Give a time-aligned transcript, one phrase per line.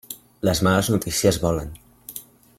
[0.47, 1.71] Les males notícies volen.